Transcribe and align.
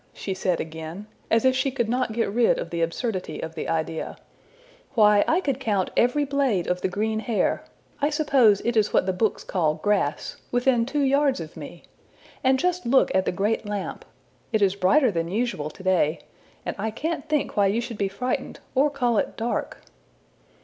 ''she 0.23 0.33
said 0.33 0.59
again, 0.59 1.05
as 1.29 1.45
if 1.45 1.55
she 1.55 1.69
could 1.69 1.87
not 1.87 2.11
get 2.11 2.27
rid 2.27 2.57
of 2.57 2.71
the 2.71 2.81
absurdity 2.81 3.39
of 3.39 3.53
the 3.53 3.69
idea; 3.69 4.17
``why, 4.97 5.23
I 5.27 5.41
could 5.41 5.59
count 5.59 5.91
every 5.95 6.25
blade 6.25 6.65
of 6.65 6.81
the 6.81 6.87
green 6.87 7.19
hair 7.19 7.63
I 8.01 8.09
suppose 8.09 8.61
it 8.61 8.75
is 8.75 8.91
what 8.91 9.05
the 9.05 9.13
books 9.13 9.43
call 9.43 9.75
grass 9.75 10.37
within 10.51 10.87
two 10.87 11.03
yards 11.03 11.39
of 11.39 11.55
me! 11.55 11.83
And 12.43 12.57
just 12.57 12.87
look 12.87 13.13
at 13.13 13.25
the 13.25 13.31
great 13.31 13.67
lamp! 13.67 14.03
It 14.51 14.63
is 14.63 14.73
brighter 14.73 15.11
than 15.11 15.27
usual 15.27 15.69
today, 15.69 16.21
and 16.65 16.75
I 16.79 16.89
can't 16.89 17.29
think 17.29 17.55
why 17.55 17.67
you 17.67 17.79
should 17.79 17.99
be 17.99 18.07
frightened, 18.07 18.59
or 18.73 18.89
call 18.89 19.19
it 19.19 19.37
dark!'' 19.37 19.77